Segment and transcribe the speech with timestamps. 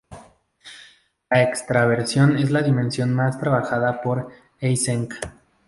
[1.29, 5.13] La extraversión es la dimensión más trabajada por Eysenck.